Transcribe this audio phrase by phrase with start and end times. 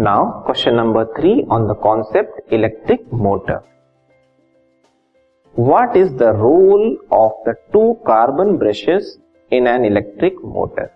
[0.00, 3.62] Now, question number three on the concept electric motor.
[5.54, 9.18] What is the role of the two carbon brushes
[9.50, 10.86] in an electric motor?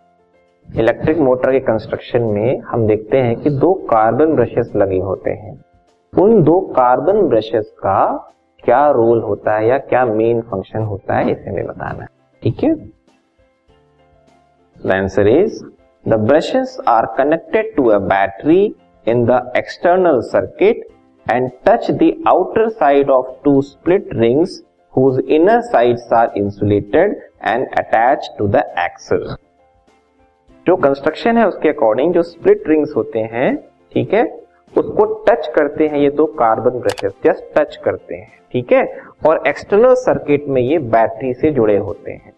[0.68, 5.52] Electric motor के construction में हम देखते हैं कि दो carbon brushes लगे होते हैं
[6.12, 8.00] उन दो कार्बन ब्रशेस का
[8.64, 12.08] क्या रोल होता है या क्या मेन फ़ंक्शन होता है इसे हमें बताना है
[12.42, 12.74] ठीक है
[14.76, 15.62] the answer is
[16.04, 18.74] the brushes are connected to a battery
[19.08, 20.86] in the external circuit
[21.30, 24.62] and touch the outer side of two split rings
[24.94, 27.14] whose inner sides are insulated
[27.52, 29.36] and attached to the axle.
[30.66, 33.56] जो construction है, उसके according जो split rings होते हैं,
[33.92, 34.24] ठीक है?
[34.78, 38.98] उसको touch करते हैं, ये दो कार्बन ब्रशेस जस्ट टच करते हैं, ठीक है?
[39.26, 42.32] और एक्सटर्नल सर्किट में ये बैटरी से जुड़े होते हैं।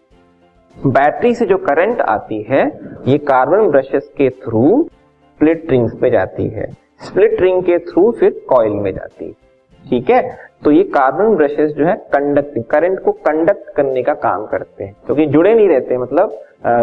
[0.87, 4.89] बैटरी से जो करंट आती है, ये कार्बन ब्रशेस के थ्रू
[5.37, 9.31] स्प्लिट रिंग्स पे जाती है। स्प्लिट रिंग के थ्रू फिर कॉइल में जाती है।
[9.89, 10.37] ठीक है?
[10.63, 14.95] तो ये कार्बन ब्रशेस जो है कंडक्टिंग करंट को कंडक्ट करने का काम करते हैं।
[15.05, 16.81] क्योंकि तो जुड़े नहीं रहते मतलब आ,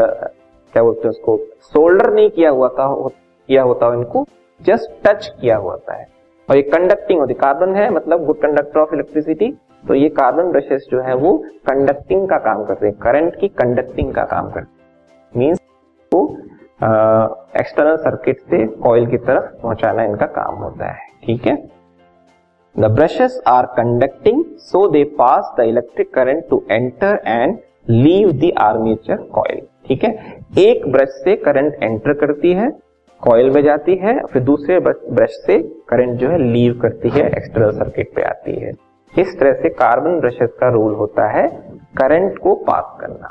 [0.72, 1.38] क्या बोलते हैं उसको?
[1.60, 3.08] सोल्डर नहीं किया हुआ था हो,
[3.48, 4.24] किया होता इनको
[4.62, 6.06] जस्ट टच किया हुआ है।
[6.50, 9.52] और ये कंडक्टिंग होती कार्बन है मतलब गुड कंडक्टर ऑफ़ इलेक्ट्रिसिटी
[9.88, 14.14] तो ये कार्बन ब्रशेस जो है वो कंडक्टिंग का काम करते हैं। करंट की कंडक्टिंग
[14.14, 14.78] का काम करते हैं।
[15.36, 15.58] मीन्स
[16.14, 16.36] वो
[16.80, 21.56] एक्सटर्नल सर्किट से कॉइल की तरफ़ पहुंचाना इनका काम होता है, ठीक है?
[22.76, 27.58] The brushes are conducting so they pass the electric current to enter and
[27.90, 30.10] leave the armature coil ठीक है?
[30.58, 32.70] एक ब्रश से करंट एंटर करती है
[33.22, 37.70] कॉइल में जाती है, फिर दूसरे ब्रश से करंट जो है लीव करती है एक्सटर्नल
[37.74, 38.72] सर्किट पे आती है।
[39.12, 41.46] इस तरह से कार्बन ब्रशेस का रोल होता है
[41.96, 43.30] करंट को पास करना।